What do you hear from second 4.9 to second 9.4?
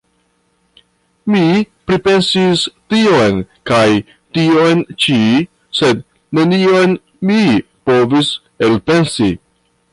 ĉi, sed nenion mi povis elpensi.